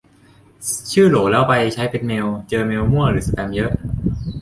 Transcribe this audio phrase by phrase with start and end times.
[0.91, 3.71] ชื่อโหลแล้วไปใช้เป็นเมล เจอเมลมั่วหรือสแปมเยอะ